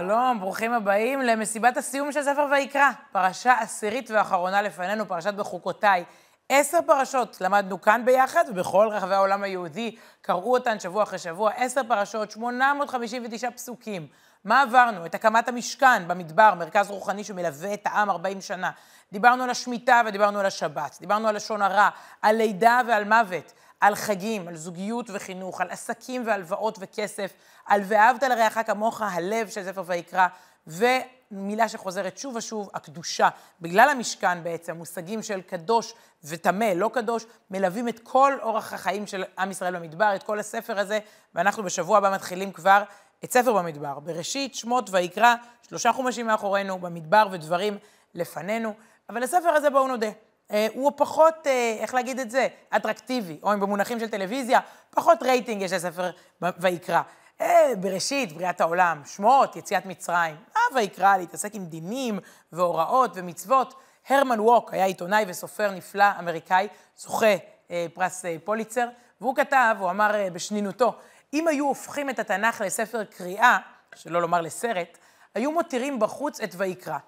[0.00, 2.90] שלום, ברוכים הבאים למסיבת הסיום של ספר ויקרא.
[3.12, 6.04] פרשה עשירית ואחרונה לפנינו, פרשת בחוקותיי.
[6.48, 11.50] עשר פרשות למדנו כאן ביחד, ובכל רחבי העולם היהודי קראו אותן שבוע אחרי שבוע.
[11.56, 14.06] עשר פרשות, 859 פסוקים.
[14.44, 15.06] מה עברנו?
[15.06, 18.70] את הקמת המשכן במדבר, מרכז רוחני שמלווה את העם 40 שנה.
[19.12, 20.96] דיברנו על השמיטה ודיברנו על השבת.
[21.00, 21.88] דיברנו על לשון הרע,
[22.22, 23.52] על לידה ועל מוות.
[23.80, 27.32] על חגים, על זוגיות וחינוך, על עסקים והלוואות וכסף,
[27.66, 30.26] על ואהבת לרעך כמוך, הלב של ספר ויקרא,
[30.66, 33.28] ומילה שחוזרת שוב ושוב, הקדושה.
[33.60, 39.24] בגלל המשכן בעצם, מושגים של קדוש וטמא, לא קדוש, מלווים את כל אורח החיים של
[39.38, 40.98] עם ישראל במדבר, את כל הספר הזה,
[41.34, 42.82] ואנחנו בשבוע הבא מתחילים כבר
[43.24, 43.98] את ספר במדבר.
[43.98, 45.34] בראשית, שמות ויקרא,
[45.68, 47.78] שלושה חומשים מאחורינו, במדבר ודברים
[48.14, 48.74] לפנינו,
[49.08, 50.10] אבל הספר הזה בואו נודה.
[50.50, 55.22] אה, הוא פחות, אה, איך להגיד את זה, אטרקטיבי, או אם במונחים של טלוויזיה, פחות
[55.22, 56.10] רייטינג יש לספר
[56.58, 57.00] ויקרא.
[57.40, 60.36] אה, בראשית, בריאת העולם, שמות, יציאת מצרים.
[60.56, 62.18] אה, ויקרא, להתעסק עם דינים
[62.52, 63.74] והוראות ומצוות.
[64.08, 67.34] הרמן ווק היה עיתונאי וסופר נפלא אמריקאי, זוכה
[67.70, 68.88] אה, פרס אה, פוליצר,
[69.20, 70.94] והוא כתב, הוא אמר אה, בשנינותו,
[71.34, 73.58] אם היו הופכים את התנ"ך לספר קריאה,
[73.94, 74.98] שלא לומר לסרט,
[75.34, 76.98] היו מותירים בחוץ את ויקרא.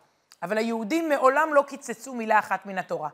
[0.43, 3.09] אבל היהודים מעולם לא קיצצו מילה אחת מן התורה.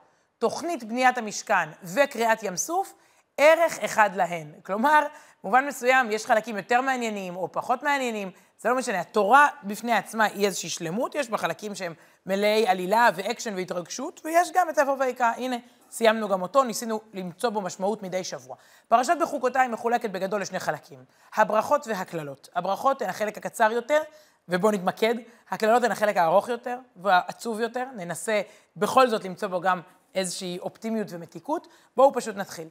[0.45, 2.95] תוכנית בניית המשכן וקריאת ים סוף,
[3.39, 4.53] ערך אחד להן.
[4.63, 5.07] כלומר,
[5.45, 9.01] במובן מסוים יש חלקים יותר מעניינים או פחות מעניינים, זה לא משנה.
[9.01, 11.95] התורה בפני עצמה היא איזושהי שלמות, יש בה חלקים שהם
[12.27, 15.33] מלאי עלילה ואקשן והתרגשות, ויש גם את ספר ויקרא.
[15.37, 15.57] הנה,
[15.91, 18.57] סיימנו גם אותו, ניסינו למצוא בו משמעות מדי שבוע.
[18.89, 22.49] פרשת בחוקותיי מחולקת בגדול לשני חלקים, הברכות והקללות.
[22.55, 24.01] הברכות הן החלק הקצר יותר,
[24.49, 25.15] ובואו נתמקד.
[25.51, 27.85] הקללות הן החלק הארוך יותר והעצוב יותר.
[27.97, 28.41] ננסה
[28.77, 29.81] בכל זאת למצוא בו גם
[30.15, 31.69] איזושהי אופטימיות ומתיקות.
[31.97, 32.69] בואו פשוט נתחיל.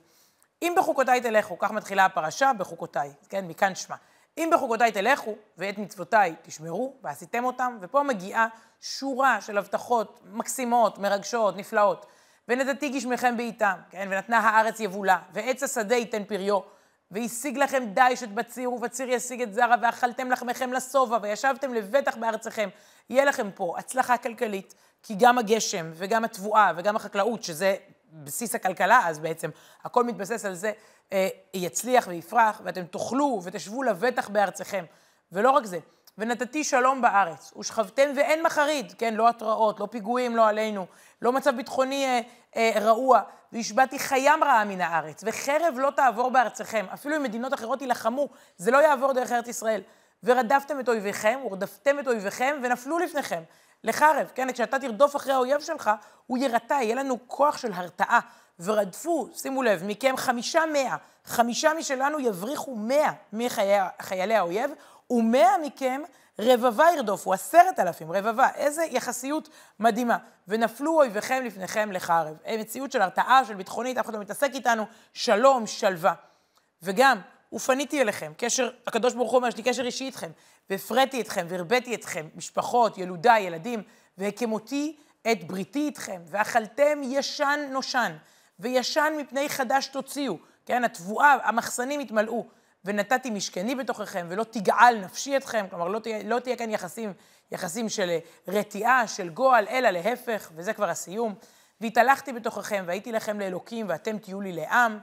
[0.61, 3.95] אם בחוקותיי תלכו, כך מתחילה הפרשה, בחוקותיי, כן, מכאן שמה.
[4.37, 8.47] אם בחוקותיי תלכו, ואת מצוותיי תשמרו, ועשיתם אותם, ופה מגיעה
[8.81, 12.05] שורה של הבטחות מקסימות, מרגשות, נפלאות.
[12.47, 16.59] ונתתי גשמכם בעיתם, כן, ונתנה הארץ יבולה, ועץ השדה ייתן פריו,
[17.11, 22.69] והשיג לכם דיש את בציר, ובציר ישיג את זרע, ואכלתם לחמכם לשובע, וישבתם לבטח בארצכם.
[23.09, 27.75] יהיה לכם פה הצלחה כלכלית, כי גם הגשם, וגם התבואה, וגם החקלאות, שזה
[28.13, 29.49] בסיס הכלכלה, אז בעצם
[29.83, 30.71] הכל מתבסס על זה,
[31.13, 34.85] אה, יצליח ויפרח, ואתם תאכלו ותשבו לבטח בארצכם.
[35.31, 35.79] ולא רק זה,
[36.17, 40.85] ונתתי שלום בארץ, ושכבתם ואין מחריד, כן, לא התראות, לא פיגועים, לא עלינו,
[41.21, 42.21] לא מצב ביטחוני אה,
[42.55, 43.21] אה, רעוע,
[43.53, 48.71] והשבעתי חיים רעה מן הארץ, וחרב לא תעבור בארצכם, אפילו אם מדינות אחרות יילחמו, זה
[48.71, 49.81] לא יעבור דרך ארץ ישראל.
[50.23, 53.43] ורדפתם את אויביכם, ורדפתם את אויביכם, ונפלו לפניכם.
[53.83, 54.53] לחרב, כן?
[54.53, 55.91] כשאתה תרדוף אחרי האויב שלך,
[56.27, 58.19] הוא יירתע, יהיה לנו כוח של הרתעה.
[58.59, 60.95] ורדפו, שימו לב, מכם חמישה מאה,
[61.25, 64.71] חמישה משלנו יבריחו מאה מחיילי האויב,
[65.09, 66.01] ומאה מכם
[66.39, 68.47] רבבה ירדופו, עשרת אלפים, רבבה.
[68.55, 69.49] איזה יחסיות
[69.79, 70.17] מדהימה.
[70.47, 72.37] ונפלו אויביכם לפניכם לחרב.
[72.59, 76.13] מציאות של הרתעה, של ביטחונית, אף אחד לא מתעסק איתנו, שלום, שלווה.
[76.83, 77.19] וגם,
[77.53, 80.31] ופניתי אליכם, קשר, הקדוש ברוך הוא אומר, יש לי קשר אישי איתכם,
[80.69, 83.83] והפרעתי אתכם, והרביתי אתכם, משפחות, ילודה, ילדים,
[84.17, 84.95] והקמותי
[85.31, 88.11] את בריתי איתכם, ואכלתם ישן נושן,
[88.59, 92.45] וישן מפני חדש תוציאו, כן, התבואה, המחסנים יתמלאו,
[92.85, 97.13] ונתתי משכני בתוככם, ולא תגעל נפשי אתכם, כלומר, לא תהיה, לא תהיה כאן יחסים,
[97.51, 101.35] יחסים של רתיעה, של גועל, אלא להפך, וזה כבר הסיום.
[101.81, 104.99] והתהלכתי בתוככם, והייתי לכם לאלוקים, ואתם תהיו לי לעם.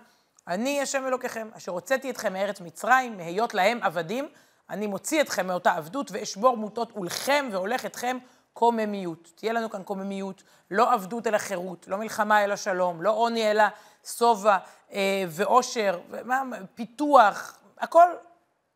[0.49, 4.29] אני השם אלוקיכם, אשר הוצאתי אתכם מארץ מצרים, מהיות להם עבדים,
[4.71, 8.19] אני מוציא אתכם מאותה עבדות, ואשבור מוטות עולכם והולך אתכם
[8.53, 9.33] קוממיות.
[9.35, 13.65] תהיה לנו כאן קוממיות, לא עבדות אלא חירות, לא מלחמה אלא שלום, לא עוני אלא
[14.05, 14.59] שובע
[14.93, 16.43] אה, ואושר, ומה,
[16.75, 18.07] פיתוח, הכל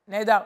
[0.09, 0.41] נהדר.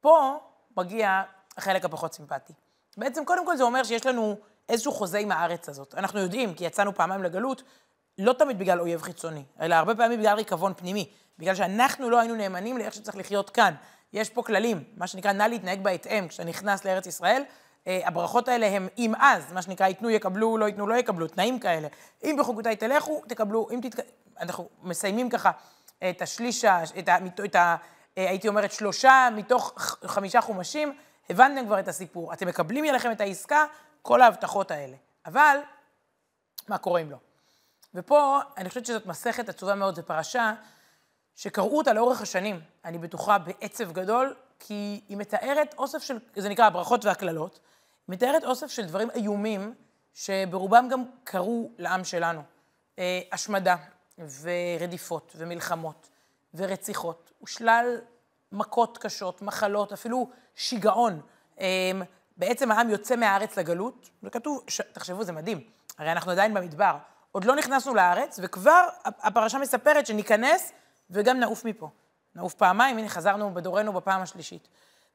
[0.00, 0.38] פה
[0.76, 1.22] מגיע
[1.56, 2.52] החלק הפחות סימפטי.
[2.96, 4.36] בעצם, קודם כל זה אומר שיש לנו
[4.68, 5.94] איזשהו חוזה עם הארץ הזאת.
[5.94, 7.62] אנחנו יודעים, כי יצאנו פעמיים לגלות,
[8.20, 11.10] לא תמיד בגלל אויב חיצוני, אלא הרבה פעמים בגלל ריקבון פנימי.
[11.38, 13.74] בגלל שאנחנו לא היינו נאמנים לאיך שצריך לחיות כאן.
[14.12, 16.28] יש פה כללים, מה שנקרא, נא להתנהג בהתאם.
[16.28, 17.42] כשאתה נכנס לארץ ישראל,
[17.86, 21.58] אה, הברכות האלה הם אם אז, מה שנקרא, ייתנו יקבלו, לא ייתנו לא יקבלו, תנאים
[21.58, 21.88] כאלה.
[22.24, 24.04] אם בחוקותיי תלכו, תקבלו, אם תתק...
[24.40, 25.50] אנחנו מסיימים ככה
[26.10, 26.64] את השליש,
[26.98, 27.16] את ה...
[27.44, 27.76] את ה...
[28.18, 29.74] אה, הייתי אומרת, שלושה מתוך
[30.04, 30.96] חמישה חומשים,
[31.30, 32.32] הבנתם כבר את הסיפור.
[32.32, 33.64] אתם מקבלים אליכם את העסקה,
[34.02, 34.96] כל ההבטחות האלה.
[35.26, 35.58] אבל,
[36.68, 37.16] מה קורה אם לא?
[37.94, 40.52] ופה, אני חושבת שזאת מסכת עצובה מאוד, זו פרשה
[41.36, 46.64] שקראו אותה לאורך השנים, אני בטוחה, בעצב גדול, כי היא מתארת אוסף של, זה נקרא
[46.64, 47.60] הברכות והקללות,
[48.08, 49.74] מתארת אוסף של דברים איומים,
[50.14, 52.42] שברובם גם קרו לעם שלנו.
[52.98, 53.76] אה, השמדה,
[54.18, 56.08] ורדיפות, ומלחמות,
[56.54, 58.00] ורציחות, ושלל
[58.52, 61.20] מכות קשות, מחלות, אפילו שיגעון.
[61.60, 62.02] אמ,
[62.36, 64.80] בעצם העם יוצא מהארץ לגלות, זה כתוב, ש...
[64.80, 65.60] תחשבו, זה מדהים,
[65.98, 66.96] הרי אנחנו עדיין במדבר.
[67.32, 70.72] עוד לא נכנסנו לארץ, וכבר הפרשה מספרת שניכנס
[71.10, 71.88] וגם נעוף מפה.
[72.34, 74.68] נעוף פעמיים, הנה חזרנו בדורנו בפעם השלישית.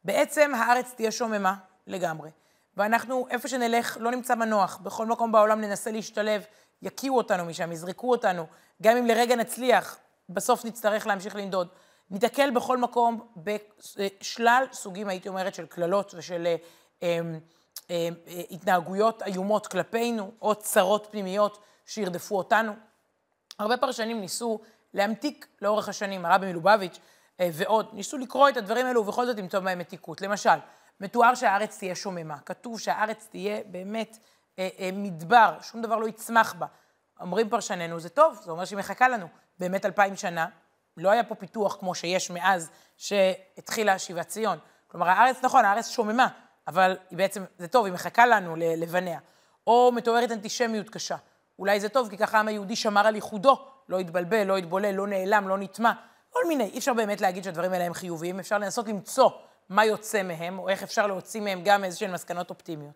[0.03, 1.55] בעצם הארץ תהיה שוממה
[1.87, 2.29] לגמרי,
[2.77, 4.77] ואנחנו, איפה שנלך, לא נמצא מנוח.
[4.77, 6.43] בכל מקום בעולם ננסה להשתלב,
[6.81, 8.45] יקיאו אותנו משם, יזרקו אותנו.
[8.81, 9.97] גם אם לרגע נצליח,
[10.29, 11.67] בסוף נצטרך להמשיך לנדוד.
[12.11, 16.55] ניתקל בכל מקום בשלל סוגים, הייתי אומרת, של קללות ושל אה,
[17.03, 17.19] אה,
[17.89, 22.73] אה, התנהגויות איומות כלפינו, או צרות פנימיות שירדפו אותנו.
[23.59, 24.59] הרבה פרשנים ניסו
[24.93, 26.99] להמתיק לאורך השנים, הרבי מלובביץ'
[27.39, 30.21] אה, ועוד, ניסו לקרוא את הדברים האלו ובכל זאת למצוא בהם מתיקות.
[30.21, 30.59] למשל,
[30.99, 34.17] מתואר שהארץ תהיה שוממה, כתוב שהארץ תהיה באמת
[34.59, 36.65] אה, אה, מדבר, שום דבר לא יצמח בה.
[37.19, 39.27] אומרים פרשנינו, זה טוב, זה אומר שהיא מחכה לנו.
[39.59, 40.47] באמת אלפיים שנה,
[40.97, 44.57] לא היה פה פיתוח כמו שיש מאז שהתחילה שיבת ציון.
[44.87, 46.27] כלומר, הארץ, נכון, הארץ שוממה,
[46.67, 49.19] אבל היא בעצם, זה טוב, היא מחכה לנו לבניה.
[49.67, 51.15] או מתוארת אנטישמיות קשה.
[51.59, 55.07] אולי זה טוב, כי ככה העם היהודי שמר על ייחודו, לא התבלבל, לא התבולל, לא
[55.07, 55.91] נעלם, לא נטמע.
[56.29, 59.29] כל מיני, אי אפשר באמת להגיד שהדברים האלה הם חיוביים, אפשר לנסות למצוא
[59.69, 62.93] מה יוצא מהם, או איך אפשר להוציא מהם גם איזשהן מסקנות אופטימיות.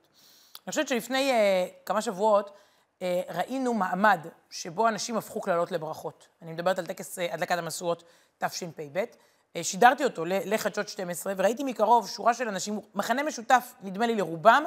[0.68, 4.20] אני חושבת שלפני uh, כמה שבועות uh, ראינו מעמד
[4.50, 6.28] שבו אנשים הפכו קללות לברכות.
[6.42, 8.04] אני מדברת על טקס uh, הדלקת המשואות
[8.38, 9.04] תשפ"ב.
[9.04, 14.64] Uh, שידרתי אותו לחדשות 12, וראיתי מקרוב שורה של אנשים, מחנה משותף, נדמה לי לרובם,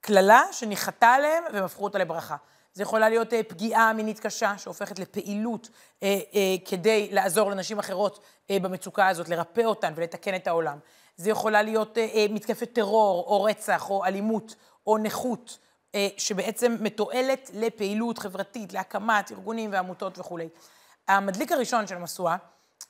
[0.00, 2.36] קללה שניחתה עליהם והם הפכו אותה לברכה.
[2.72, 5.68] זה יכולה להיות אה, פגיעה מינית קשה שהופכת לפעילות
[6.02, 10.78] אה, אה, כדי לעזור לנשים אחרות במצוקה הזאת, לרפא אותן ולתקן את העולם.
[11.16, 11.98] זה יכולה להיות
[12.30, 14.54] מתקפת טרור או רצח או אלימות
[14.86, 15.58] או נכות,
[16.16, 20.48] שבעצם מתועלת לפעילות חברתית, להקמת ארגונים ועמותות וכולי.
[21.08, 22.36] המדליק הראשון של המשואה,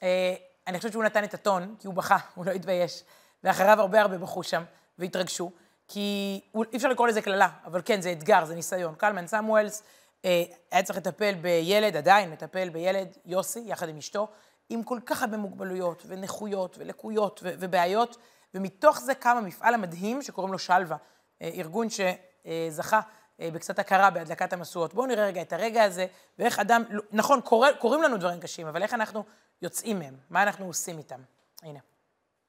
[0.02, 0.34] אה,
[0.66, 3.04] אני חושבת שהוא נתן את הטון, כי הוא בכה, הוא לא התבייש,
[3.44, 4.62] ואחריו הרבה הרבה בכו שם
[4.98, 5.50] והתרגשו.
[5.92, 6.40] כי
[6.72, 8.94] אי אפשר לקרוא לזה קללה, אבל כן, זה אתגר, זה ניסיון.
[8.94, 9.82] קלמן סמואלס
[10.24, 14.28] אה, היה צריך לטפל בילד, עדיין מטפל בילד, יוסי, יחד עם אשתו,
[14.68, 18.16] עם כל כך הרבה מוגבלויות ונכויות ולקויות ו- ובעיות,
[18.54, 20.96] ומתוך זה קם המפעל המדהים שקוראים לו שלווה,
[21.42, 23.00] אה, ארגון שזכה
[23.40, 24.94] אה, בקצת הכרה בהדלקת המשואות.
[24.94, 26.06] בואו נראה רגע את הרגע הזה,
[26.38, 26.82] ואיך אדם,
[27.12, 29.24] נכון, קורא, קוראים לנו דברים קשים, אבל איך אנחנו
[29.62, 31.20] יוצאים מהם, מה אנחנו עושים איתם.
[31.62, 31.78] הנה.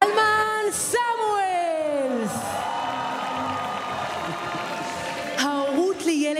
[0.03, 2.31] קלמן סמואלס!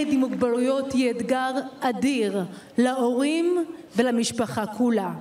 [0.01, 2.44] לילד עם מוגבלויות היא אתגר אדיר
[2.77, 3.65] להורים
[3.95, 5.13] ולמשפחה כולה.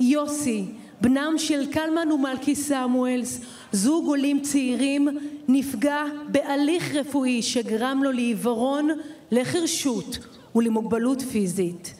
[0.00, 0.64] יוסי,
[1.00, 3.40] בנם של קלמן ומלכי סמואלס,
[3.72, 5.08] זוג עולים צעירים,
[5.48, 8.88] נפגע בהליך רפואי שגרם לו לעיוורון,
[9.30, 10.18] לחרשות
[10.54, 11.94] ולמוגבלות פיזית.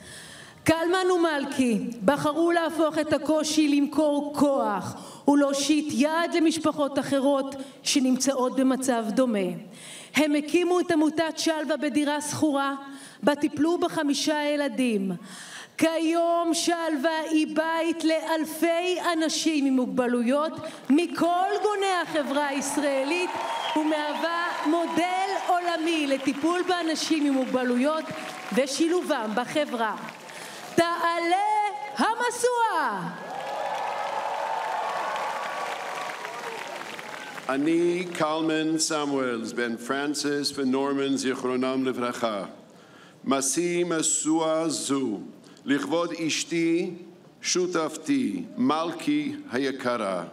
[0.63, 4.95] קלמן ומלכי בחרו להפוך את הקושי למכור כוח
[5.27, 9.49] ולהושיט יד למשפחות אחרות שנמצאות במצב דומה.
[10.15, 12.75] הם הקימו את עמותת שלווה בדירה שכורה,
[13.23, 15.11] בה טיפלו בחמישה ילדים.
[15.77, 20.51] כיום שלווה היא בית לאלפי אנשים עם מוגבלויות
[20.89, 23.29] מכל גוני החברה הישראלית
[23.75, 28.03] ומהווה מודל עולמי לטיפול באנשים עם מוגבלויות
[28.53, 29.95] ושילובם בחברה.
[30.75, 31.47] תעלה
[31.97, 33.30] המשואה!
[37.53, 42.43] אני קלמן סמואלס, בן פרנסיס ונורמן זיכרונם לברכה,
[43.25, 45.19] משיא משואה זו
[45.65, 46.89] לכבוד אשתי,
[47.41, 50.23] שותפתי, מלכי היקרה,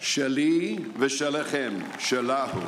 [0.00, 2.60] שלי ושלכם, שלהו.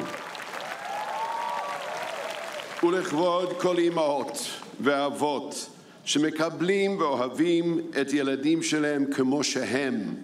[2.82, 4.38] ולכבוד כל אמהות
[4.80, 5.70] ואבות
[6.04, 10.14] שמקבלים ואוהבים את ילדים שלהם כמו שהם,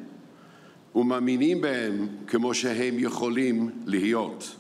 [0.97, 4.57] ומאמינים בהם כמו שהם יכולים להיות.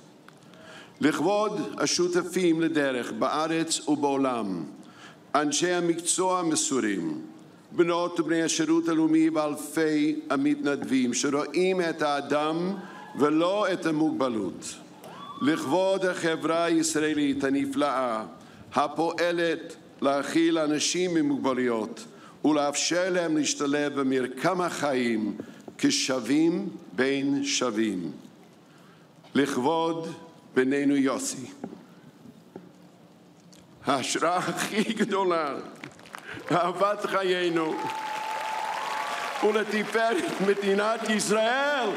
[1.00, 4.64] לכבוד השותפים לדרך בארץ ובעולם,
[5.34, 7.20] אנשי המקצוע המסורים,
[7.72, 12.74] בנות ובני השירות הלאומי ואלפי המתנדבים שרואים את האדם
[13.18, 14.74] ולא את המוגבלות.
[15.42, 18.24] לכבוד החברה הישראלית הנפלאה
[18.74, 22.04] הפועלת להכיל אנשים עם מוגבלויות
[22.44, 25.36] ולאפשר להם להשתלב במרקם החיים
[25.78, 28.12] כשווים בין שווים.
[29.34, 30.14] לכבוד
[30.54, 31.46] בנינו יוסי.
[33.86, 35.54] ההשראה הכי גדולה,
[36.52, 37.74] אהבת חיינו,
[39.42, 41.88] ולתפארת מדינת ישראל.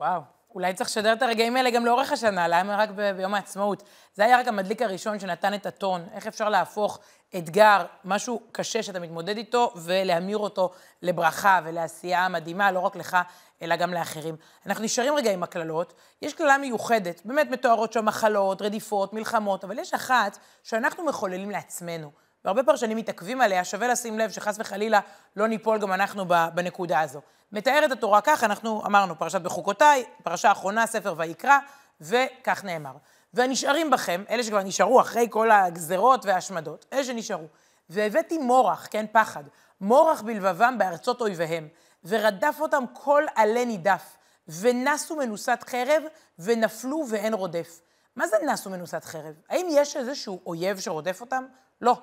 [0.00, 3.82] וואו, אולי צריך לשדר את הרגעים האלה גם לאורך השנה, למה רק ב- ביום העצמאות?
[4.14, 6.98] זה היה רק המדליק הראשון שנתן את הטון, איך אפשר להפוך
[7.38, 10.70] אתגר, משהו קשה שאתה מתמודד איתו, ולהמיר אותו
[11.02, 13.16] לברכה ולעשייה מדהימה, לא רק לך,
[13.62, 14.36] אלא גם לאחרים.
[14.66, 19.78] אנחנו נשארים רגע עם הקללות, יש קללה מיוחדת, באמת מתוארות שם מחלות, רדיפות, מלחמות, אבל
[19.78, 22.23] יש אחת שאנחנו מחוללים לעצמנו.
[22.44, 25.00] והרבה פרשנים מתעכבים עליה, שווה לשים לב שחס וחלילה
[25.36, 26.24] לא ניפול גם אנחנו
[26.54, 27.20] בנקודה הזו.
[27.52, 31.58] מתארת התורה כך, אנחנו אמרנו, פרשת בחוקותיי, פרשה אחרונה, ספר ויקרא,
[32.00, 32.92] וכך נאמר.
[33.34, 37.46] והנשארים בכם, אלה שכבר נשארו אחרי כל הגזרות וההשמדות, אלה שנשארו.
[37.90, 39.44] והבאתי מורח, כן, פחד,
[39.80, 41.68] מורח בלבבם בארצות אויביהם,
[42.04, 44.16] ורדף אותם כל עלה נידף,
[44.48, 46.02] ונסו מנוסת חרב,
[46.38, 47.80] ונפלו ואין רודף.
[48.16, 49.34] מה זה נסו מנוסת חרב?
[49.48, 51.44] האם יש איזשהו אויב שרודף אותם?
[51.80, 51.96] לא.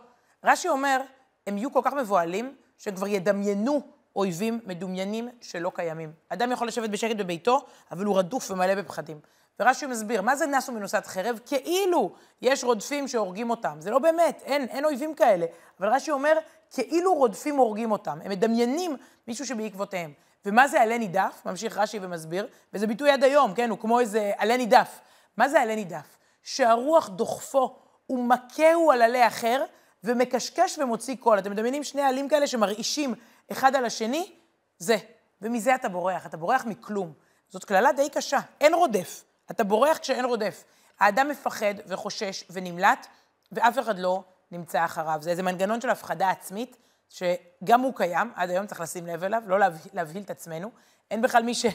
[0.43, 1.01] רש"י אומר,
[1.47, 3.81] הם יהיו כל כך מבוהלים, שהם כבר ידמיינו
[4.15, 6.11] אויבים מדומיינים שלא קיימים.
[6.29, 9.19] אדם יכול לשבת בשקט בביתו, אבל הוא רדוף ומלא בפחדים.
[9.59, 11.39] ורש"י מסביר, מה זה נסו מנוסת חרב?
[11.45, 13.75] כאילו יש רודפים שהורגים אותם.
[13.79, 15.45] זה לא באמת, אין, אין אויבים כאלה.
[15.79, 16.37] אבל רש"י אומר,
[16.69, 18.19] כאילו רודפים הורגים אותם.
[18.23, 20.13] הם מדמיינים מישהו שבעקבותיהם.
[20.45, 21.41] ומה זה עלה נידף?
[21.45, 23.69] ממשיך רש"י ומסביר, וזה ביטוי עד היום, כן?
[23.69, 24.99] הוא כמו איזה עלה נידף.
[25.37, 26.17] מה זה עלה נידף?
[26.43, 27.75] שהרוח דוחפו
[28.09, 29.63] ומכהו על עלה אחר,
[30.03, 31.39] ומקשקש ומוציא קול.
[31.39, 33.13] אתם מדמיינים שני עלים כאלה שמרעישים
[33.51, 34.35] אחד על השני?
[34.77, 34.97] זה.
[35.41, 37.13] ומזה אתה בורח, אתה בורח מכלום.
[37.49, 39.23] זאת קללה די קשה, אין רודף.
[39.51, 40.63] אתה בורח כשאין רודף.
[40.99, 43.07] האדם מפחד וחושש ונמלט,
[43.51, 45.17] ואף אחד לא נמצא אחריו.
[45.21, 46.77] זה איזה מנגנון של הפחדה עצמית,
[47.09, 50.71] שגם הוא קיים, עד היום צריך לשים לב אליו, לא להבהיל, להבהיל את עצמנו.
[51.11, 51.65] אין בכלל מי ש...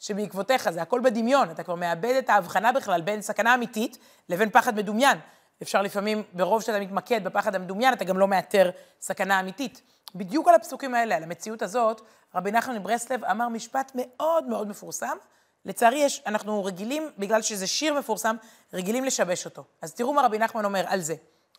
[0.00, 3.98] שבעקבותיך, זה הכל בדמיון, אתה כבר מאבד את ההבחנה בכלל בין סכנה אמיתית
[4.28, 5.18] לבין פחד מדומיין.
[5.62, 9.82] אפשר לפעמים, ברוב שאתה מתמקד בפחד המדומיין, אתה גם לא מאתר סכנה אמיתית.
[10.14, 12.00] בדיוק על הפסוקים האלה, על המציאות הזאת,
[12.34, 15.16] רבי נחמן מברסלב אמר משפט מאוד מאוד מפורסם.
[15.64, 18.36] לצערי, יש, אנחנו רגילים, בגלל שזה שיר מפורסם,
[18.72, 19.64] רגילים לשבש אותו.
[19.82, 21.14] אז תראו מה רבי נחמן אומר על זה.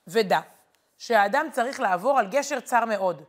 [0.08, 0.40] ודע
[0.98, 3.22] שהאדם צריך לעבור על גשר צר מאוד,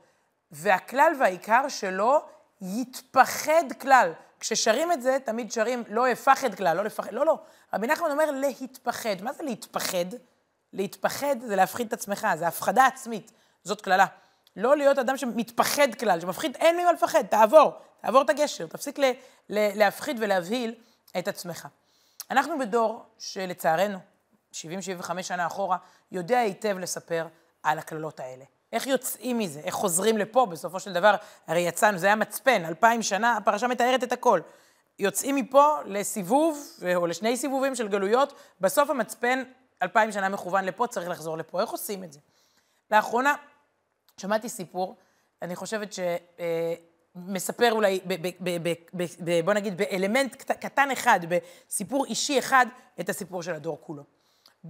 [0.50, 2.18] והכלל והעיקר שלו
[2.60, 4.12] יתפחד כלל.
[4.40, 7.38] כששרים את זה, תמיד שרים לא אפחד כלל, לא לפחד, לא, לא.
[7.74, 9.22] רבי נחמן אומר להתפחד.
[9.22, 10.06] מה זה להתפחד?
[10.74, 13.32] להתפחד זה להפחיד את עצמך, זה הפחדה עצמית.
[13.64, 14.06] זאת קללה.
[14.56, 19.04] לא להיות אדם שמתפחד כלל, שמפחיד, אין ממה לפחד, תעבור, תעבור את הגשר, תפסיק ל,
[19.48, 20.74] ל, להפחיד ולהבהיל
[21.18, 21.68] את עצמך.
[22.30, 23.98] אנחנו בדור שלצערנו,
[24.52, 25.76] 70-75 שנה אחורה,
[26.12, 27.26] יודע היטב לספר
[27.62, 28.44] על הקללות האלה.
[28.72, 29.60] איך יוצאים מזה?
[29.60, 30.46] איך חוזרים לפה?
[30.46, 31.14] בסופו של דבר,
[31.46, 34.40] הרי יצאנו, זה היה מצפן, אלפיים שנה, הפרשה מתארת את הכל.
[34.98, 39.42] יוצאים מפה לסיבוב, או לשני סיבובים של גלויות, בסוף המצפן,
[39.84, 41.60] אלפיים שנה מכוון לפה, צריך לחזור לפה.
[41.60, 42.20] איך עושים את זה?
[42.90, 43.34] לאחרונה,
[44.16, 44.96] שמעתי סיפור,
[45.42, 52.04] אני חושבת שמספר אולי, ב, ב, ב, ב, ב, בוא נגיד, באלמנט קטן אחד, בסיפור
[52.04, 52.66] אישי אחד,
[53.00, 54.02] את הסיפור של הדור כולו.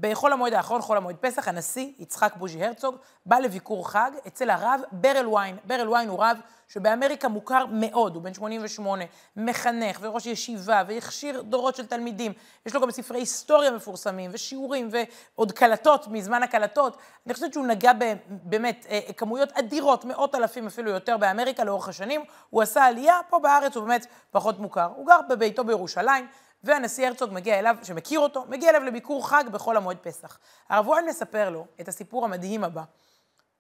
[0.00, 2.96] בחול המועד האחרון, חול המועד פסח, הנשיא יצחק בוז'י הרצוג
[3.26, 5.56] בא לביקור חג אצל הרב ברל ויין.
[5.64, 9.04] ברל ויין הוא רב שבאמריקה מוכר מאוד, הוא בן 88,
[9.36, 12.32] מחנך וראש ישיבה והכשיר דורות של תלמידים.
[12.66, 16.96] יש לו גם ספרי היסטוריה מפורסמים ושיעורים ועוד קלטות מזמן הקלטות.
[17.26, 17.92] אני חושבת שהוא נגע
[18.28, 18.86] באמת
[19.16, 22.24] כמויות אדירות, מאות אלפים אפילו יותר באמריקה לאורך השנים.
[22.50, 24.88] הוא עשה עלייה, פה בארץ הוא באמת פחות מוכר.
[24.96, 26.26] הוא גר בביתו בירושלים.
[26.64, 30.38] והנשיא הרצוג מגיע אליו, שמכיר אותו, מגיע אליו לביקור חג בחול המועד פסח.
[30.68, 32.82] הרב וואן מספר לו את הסיפור המדהים הבא,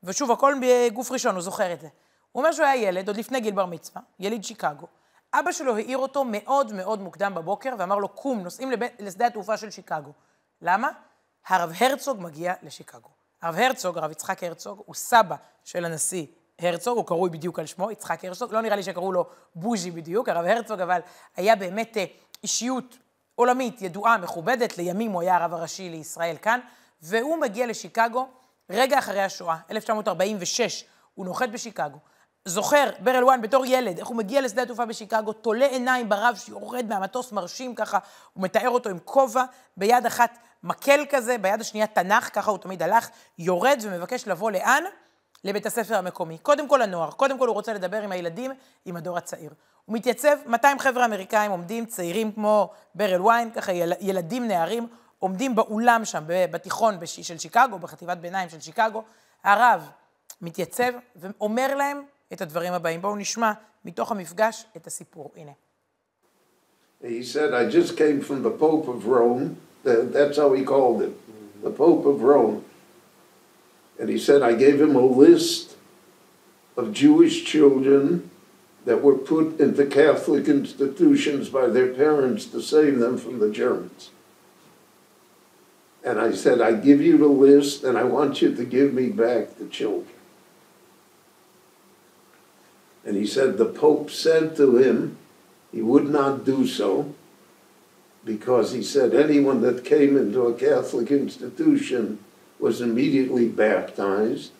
[0.02, 1.88] ושוב, הכל בגוף ראשון, הוא זוכר את זה.
[2.32, 4.86] הוא אומר שהוא היה ילד, עוד לפני גיל בר מצווה, יליד שיקגו.
[5.34, 8.80] אבא שלו העיר אותו מאוד מאוד מוקדם בבוקר, ואמר לו, קום, נוסעים לב...
[8.98, 10.12] לשדה התעופה של שיקגו.
[10.62, 10.88] למה?
[11.46, 13.08] הרב הרצוג מגיע לשיקגו.
[13.42, 16.26] הרב הרצוג, הרב יצחק הרצוג, הוא סבא של הנשיא
[16.58, 20.28] הרצוג, הוא קרוי בדיוק על שמו, יצחק הרצוג, לא נראה לי שקראו לו בוז'י בדיוק,
[20.28, 21.00] הרב הרצוג, אבל
[21.36, 21.96] היה באמת
[22.44, 22.98] אישיות
[23.34, 26.60] עולמית ידועה, מכובדת, לימים הוא היה הרב הראשי לישראל כאן,
[27.02, 28.28] והוא מגיע לשיקגו
[28.70, 30.84] רגע אחרי השואה, 1946,
[31.14, 31.98] הוא נוחת בשיקגו.
[32.44, 36.86] זוכר, ברל וואן בתור ילד, איך הוא מגיע לשדה התעופה בשיקגו, תולה עיניים ברב שיורד
[36.88, 37.98] מהמטוס מרשים ככה,
[38.32, 39.44] הוא מתאר אותו עם כובע,
[39.76, 43.08] ביד אחת מקל כזה, ביד השנייה תנ"ך, ככה הוא תמיד הלך,
[43.38, 44.84] יורד ומבקש לבוא לאן?
[45.44, 46.38] לבית הספר המקומי.
[46.38, 48.50] קודם כל לנוער, קודם כל הוא רוצה לדבר עם הילדים,
[48.84, 49.50] עם הדור הצעיר.
[49.84, 54.86] הוא מתייצב, 200 חבר'ה אמריקאים עומדים, צעירים כמו ברל ויין, ככה ילדים, נערים,
[55.18, 59.02] עומדים באולם שם, בתיכון של שיקגו, בחטיבת ביניים של שיקגו.
[59.44, 59.90] הרב
[60.42, 63.02] מתייצב ואומר להם את הדברים הבאים.
[63.02, 63.52] בואו נשמע
[63.84, 65.30] מתוך המפגש את הסיפור.
[65.36, 65.52] הנה.
[67.02, 69.56] He said, I just came from the Pope of Rome.
[69.84, 71.14] That's how he called him,
[71.62, 72.62] the Pope of Rome.
[73.98, 75.76] And he said, I gave him a list
[76.76, 78.30] of Jewish children
[78.84, 84.10] that were put into Catholic institutions by their parents to save them from the Germans.
[86.04, 89.08] And I said, I give you the list and I want you to give me
[89.08, 90.08] back the children.
[93.06, 95.16] And he said, the Pope said to him,
[95.72, 97.14] he would not do so
[98.24, 102.18] because he said anyone that came into a Catholic institution
[102.58, 104.52] was immediately baptized.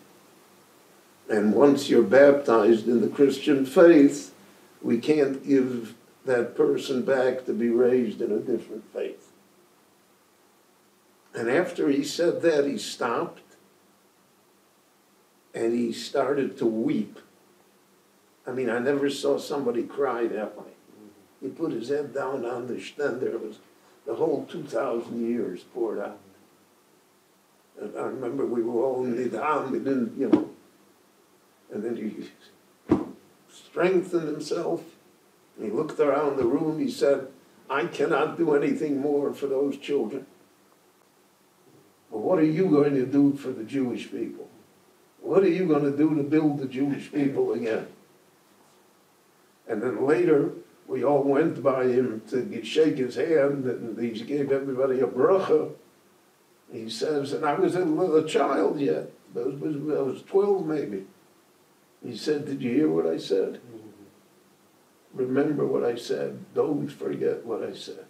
[1.29, 4.33] And once you're baptized in the Christian faith,
[4.81, 9.31] we can't give that person back to be raised in a different faith.
[11.33, 13.41] And after he said that, he stopped
[15.53, 17.19] and he started to weep.
[18.47, 20.71] I mean, I never saw somebody cry that way.
[21.41, 23.33] He put his head down on the stender.
[23.33, 23.59] It was
[24.05, 26.19] the whole 2,000 years poured out.
[27.79, 30.49] And I remember we were all in Nidam, we didn't, you know.
[31.73, 32.29] And then he
[33.51, 34.83] strengthened himself.
[35.61, 36.79] He looked around the room.
[36.79, 37.27] He said,
[37.69, 40.25] I cannot do anything more for those children.
[42.11, 44.47] But what are you going to do for the Jewish people?
[45.21, 47.87] What are you going to do to build the Jewish people again?
[49.67, 50.51] And then later,
[50.87, 55.71] we all went by him to shake his hand, and he gave everybody a bracha.
[56.71, 59.11] He says, and I was a, a child yet.
[59.35, 61.05] I was, I was 12 maybe.
[62.03, 63.53] He said, Did you hear what I said?
[63.55, 65.19] Mm-hmm.
[65.19, 66.43] Remember what I said.
[66.53, 68.05] Don't forget what I said.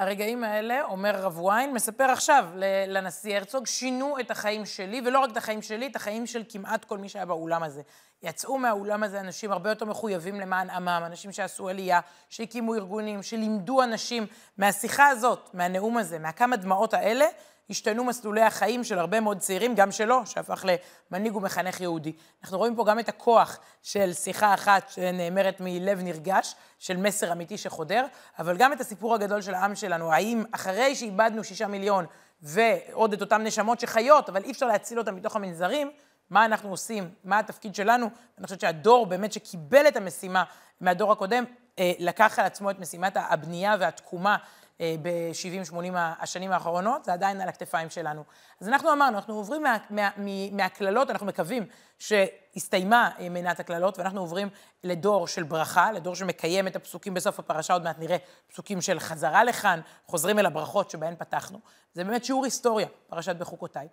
[0.00, 2.44] הרגעים האלה, אומר הרב ויין, מספר עכשיו
[2.86, 6.84] לנשיא הרצוג, שינו את החיים שלי, ולא רק את החיים שלי, את החיים של כמעט
[6.84, 7.82] כל מי שהיה באולם הזה.
[8.22, 13.82] יצאו מהאולם הזה אנשים הרבה יותר מחויבים למען עמם, אנשים שעשו עלייה, שהקימו ארגונים, שלימדו
[13.82, 14.26] אנשים
[14.58, 17.26] מהשיחה הזאת, מהנאום הזה, מהכמה דמעות האלה,
[17.70, 20.64] השתנו מסלולי החיים של הרבה מאוד צעירים, גם שלו, שהפך
[21.10, 22.12] למנהיג ומחנך יהודי.
[22.42, 27.58] אנחנו רואים פה גם את הכוח של שיחה אחת שנאמרת מלב נרגש, של מסר אמיתי
[27.58, 28.06] שחודר,
[28.38, 32.06] אבל גם את הסיפור הגדול של העם שלנו, האם אחרי שאיבדנו שישה מיליון
[32.42, 35.90] ועוד את אותן נשמות שחיות, אבל אי אפשר להציל אותן מתוך המנזרים,
[36.30, 38.06] מה אנחנו עושים, מה התפקיד שלנו.
[38.38, 40.44] אני חושבת שהדור באמת שקיבל את המשימה
[40.80, 41.44] מהדור הקודם,
[41.78, 44.36] אה, לקח על עצמו את משימת הבנייה והתקומה
[45.02, 48.24] ב-70-80 השנים האחרונות, זה עדיין על הכתפיים שלנו.
[48.60, 49.62] אז אנחנו אמרנו, אנחנו עוברים
[50.52, 51.66] מהקללות, מה, אנחנו מקווים
[51.98, 54.48] שהסתיימה אה, מנת הקללות, ואנחנו עוברים
[54.84, 58.16] לדור של ברכה, לדור שמקיים את הפסוקים בסוף הפרשה, עוד מעט נראה
[58.52, 61.58] פסוקים של חזרה לכאן, חוזרים אל הברכות שבהן פתחנו.
[61.94, 63.88] זה באמת שיעור היסטוריה, פרשת בחוקותיי.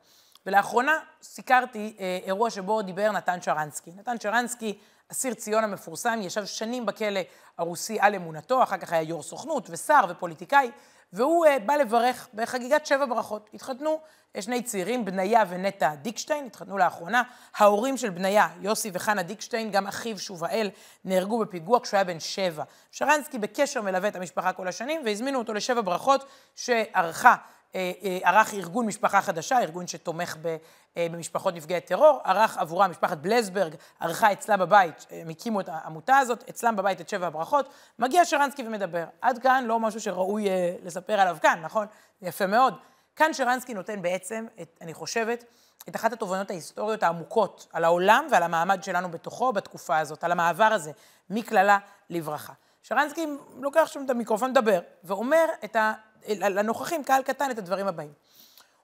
[0.46, 3.92] ולאחרונה סיקרתי אה, אירוע שבו דיבר נתן שרנסקי.
[3.98, 4.80] נתן שרנסקי,
[5.12, 7.20] אסיר ציון המפורסם, ישב שנים בכלא
[7.58, 10.72] הרוסי על אמונתו, אחר כך היה יו"ר סוכנות ושר ופוליטיקאי,
[11.14, 13.50] והוא אה, בא לברך בחגיגת שבע ברכות.
[13.54, 14.00] התחתנו
[14.36, 17.24] אה, שני צעירים, בניה ונטע דיקשטיין, התחתנו לאחרונה.
[17.58, 20.70] ההורים של בניה, יוסי וחנה דיקשטיין, גם אחיו שובאל,
[21.06, 22.64] נהרגו בפיגוע כשהוא היה בן שבע.
[22.92, 27.36] שרנסקי בקשר מלווה את המשפחה כל השנים, והזמינו אותו לשבע ברכות שערכה
[28.24, 30.38] ערך ארגון משפחה חדשה, ארגון שתומך
[30.98, 36.18] אה, במשפחות נפגעי טרור, ערך עבורה משפחת בלסברג, ערכה אצלה בבית, הם הקימו את העמותה
[36.18, 39.06] הזאת, אצלם בבית את שבע הברכות, מגיע שרנסקי ומדבר.
[39.22, 40.48] עד כאן לא משהו שראוי
[40.84, 41.88] לספר עליו כאן, נכון?
[42.22, 42.74] יפה מאוד.
[43.16, 45.44] כאן שרנסקי נותן בעצם, את, אני חושבת,
[45.90, 50.64] את אחת התובנות ההיסטוריות העמוקות על העולם ועל המעמד שלנו בתוכו בתקופה הזאת, על המעבר
[50.64, 50.92] הזה
[51.30, 51.78] מקללה
[52.10, 52.54] לברכה.
[52.84, 55.94] שרנסקי לוקח שם את המיקרופון לדבר, ואומר את ה...
[56.28, 58.12] לנוכחים, קהל קטן, את הדברים הבאים.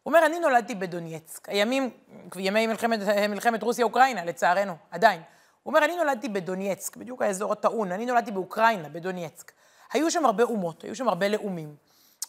[0.04, 1.90] הוא אומר, אני נולדתי בדונייצק, הימים,
[2.36, 5.22] ימי מלחמת, מלחמת רוסיה-אוקראינה, לצערנו, עדיין.
[5.64, 9.52] הוא אומר, אני נולדתי בדונייצק, בדיוק האזור הטעון, אני נולדתי באוקראינה, בדונייצק.
[9.94, 11.76] היו שם הרבה אומות, היו שם הרבה לאומים.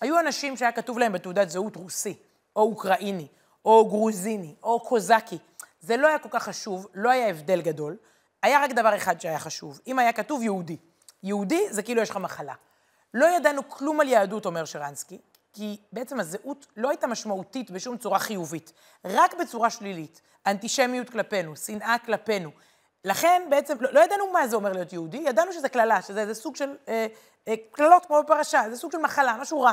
[0.00, 2.14] היו אנשים שהיה כתוב להם בתעודת זהות רוסי,
[2.56, 3.26] או אוקראיני,
[3.64, 5.38] או גרוזיני, או קוזקי.
[5.80, 7.96] זה לא היה כל כך חשוב, לא היה הבדל גדול.
[8.42, 10.76] היה רק דבר אחד שהיה חשוב, אם היה כתוב יהודי.
[11.22, 12.54] יהודי זה כאילו יש לך מחלה.
[13.14, 15.18] לא ידענו כלום על יהדות, אומר שרנסקי,
[15.52, 18.72] כי בעצם הזהות לא הייתה משמעותית בשום צורה חיובית,
[19.04, 20.20] רק בצורה שלילית.
[20.46, 22.50] אנטישמיות כלפינו, שנאה כלפינו.
[23.04, 26.34] לכן בעצם, לא, לא ידענו מה זה אומר להיות יהודי, ידענו שזה קללה, שזה איזה
[26.34, 27.06] סוג של אה,
[27.48, 29.72] אה, קללות כמו בפרשה, זה סוג של מחלה, משהו רע.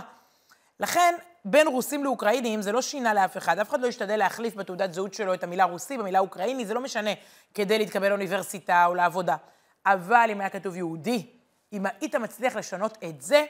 [0.80, 4.94] לכן, בין רוסים לאוקראינים זה לא שינה לאף אחד, אף אחד לא השתדל להחליף בתעודת
[4.94, 7.12] זהות שלו את המילה רוסי במילה אוקראיני, זה לא משנה
[7.54, 9.36] כדי להתקבל לאוניברסיטה או לעבודה.
[9.86, 11.28] אבל אם היה כתוב יהודי,
[11.74, 13.46] אם היית מצליח לשנות את זה,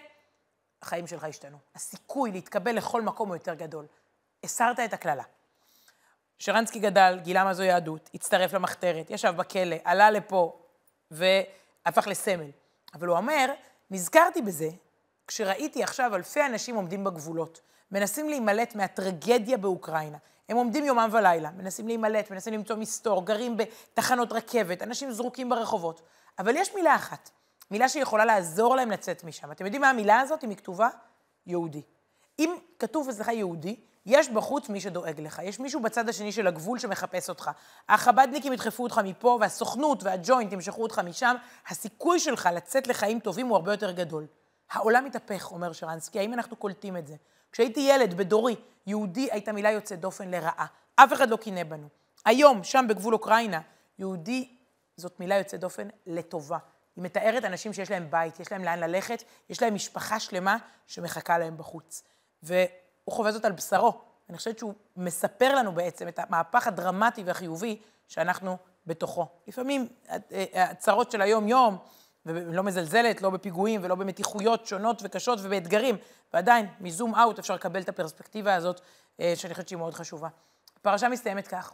[0.82, 1.58] החיים שלך השתנו.
[1.76, 3.86] הסיכוי להתקבל לכל מקום הוא יותר גדול.
[4.44, 5.24] הסרת את הקללה.
[6.40, 10.62] שרנסקי גדל, גילה מה זו יהדות, הצטרף למחתרת, ישב בכלא, עלה לפה
[11.12, 12.52] והפך לסמל.
[12.94, 13.54] אבל הוא אומר,
[13.92, 14.70] נזכרתי בזה
[15.28, 20.18] כשראיתי עכשיו אלפי אנשים עומדים בגבולות, מנסים להימלט מהטרגדיה באוקראינה.
[20.50, 26.02] הם עומדים יומם ולילה, מנסים להימלט, מנסים למצוא מסתור, גרים בתחנות רכבת, אנשים זרוקים ברחובות.
[26.40, 27.30] אבל יש מילה אחת,
[27.72, 29.52] מילה שיכולה לעזור להם לצאת משם.
[29.52, 30.90] אתם יודעים מה המילה הזאת, אם היא כתובה?
[31.46, 31.82] יהודי.
[32.40, 36.80] אם כתוב אצלך יהודי, יש בחוץ מי שדואג לך, יש מישהו בצד השני של הגבול
[36.80, 37.52] שמחפש אותך.
[37.90, 41.36] החב"דניקים ידחפו אותך מפה, והסוכנות והג'וינט ימשכו אותך משם,
[41.68, 44.28] הסיכוי שלך לצאת לחיים טובים הוא הרבה יותר גדול.
[44.72, 47.16] העולם מתהפך, אומר שרנסקי, האם אנחנו קולטים את זה?
[47.52, 48.56] כשהייתי ילד, בדורי,
[48.88, 50.66] יהודי הייתה מילה יוצאת דופן לרעה.
[50.96, 51.88] אף אחד לא קינא בנו.
[52.26, 53.62] היום, שם בגבול אוקראינה,
[54.00, 54.56] יהודי
[54.98, 56.58] זאת מילה יוצאת דופן לטובה.
[56.96, 61.38] היא מתארת אנשים שיש להם בית, יש להם לאן ללכת, יש להם משפחה שלמה שמחכה
[61.38, 62.04] להם בחוץ.
[62.44, 62.60] והוא
[63.10, 64.02] חווה זאת על בשרו.
[64.30, 69.28] אני חושבת שהוא מספר לנו בעצם את המהפך הדרמטי והחיובי שאנחנו בתוכו.
[69.48, 69.88] לפעמים
[70.54, 71.78] הצרות של היום-יום,
[72.26, 75.98] ולא מזלזלת, לא בפיגועים ולא במתיחויות שונות וקשות ובאתגרים,
[76.34, 78.82] ועדיין, מזום אאוט אפשר לקבל את הפרספקטיבה הזאת,
[79.20, 80.30] אה, שאני חושבת שהיא מאוד חשובה.
[80.78, 81.74] הפרשה מסתיימת כך,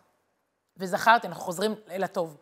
[0.77, 2.37] וזכרתי, אנחנו חוזרים אל הטוב,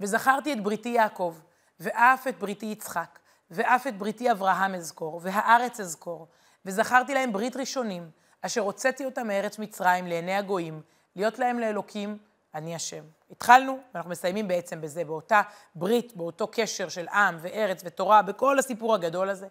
[0.00, 1.36] וזכרתי את בריתי יעקב,
[1.80, 3.18] ואף את בריתי יצחק,
[3.50, 6.26] ואף את בריתי אברהם אזכור, והארץ אזכור,
[6.64, 8.10] וזכרתי להם ברית ראשונים,
[8.42, 10.82] אשר הוצאתי אותם מארץ מצרים לעיני הגויים,
[11.16, 12.18] להיות להם לאלוקים,
[12.54, 13.04] אני השם.
[13.30, 15.42] התחלנו, ואנחנו מסיימים בעצם בזה, באותה
[15.74, 19.46] ברית, באותו קשר של עם וארץ ותורה, בכל הסיפור הגדול הזה.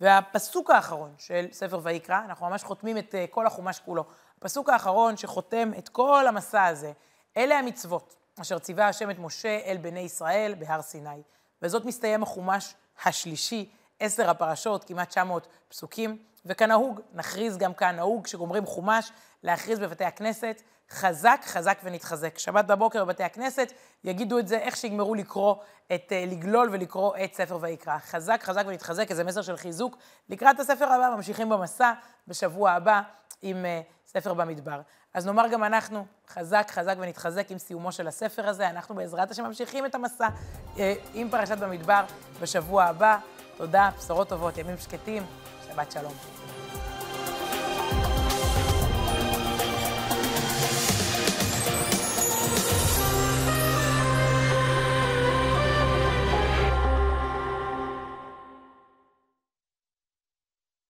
[0.00, 4.04] והפסוק האחרון של ספר ויקרא, אנחנו ממש חותמים את אה, כל החומש כולו.
[4.38, 6.92] הפסוק האחרון שחותם את כל המסע הזה,
[7.36, 11.22] אלה המצוות אשר ציווה השם את משה אל בני ישראל בהר סיני.
[11.64, 12.74] וזאת מסתיים החומש
[13.04, 16.18] השלישי, עשר הפרשות, כמעט 900 פסוקים.
[16.46, 22.38] וכנהוג, נכריז גם כאן, נהוג כשגומרים חומש, להכריז בבתי הכנסת, חזק, חזק ונתחזק.
[22.38, 23.72] שבת בבוקר בבתי הכנסת
[24.04, 25.54] יגידו את זה איך שיגמרו לקרוא,
[25.94, 27.98] את, אה, לגלול ולקרוא את ספר ויקרא.
[27.98, 29.96] חזק, חזק ונתחזק, איזה מסר של חיזוק.
[30.28, 31.92] לקראת הספר הבא, ממשיכים במסע
[32.28, 33.02] בשבוע הבא
[33.42, 34.80] עם uh, ספר במדבר.
[35.14, 38.70] אז נאמר גם אנחנו, חזק, חזק ונתחזק עם סיומו של הספר הזה.
[38.70, 40.78] אנחנו בעזרת השם ממשיכים את המסע uh,
[41.14, 42.04] עם פרשת במדבר
[42.40, 43.18] בשבוע הבא.
[43.56, 45.22] תודה, בשורות טובות, ימים שקטים,
[45.68, 46.12] שבת שלום.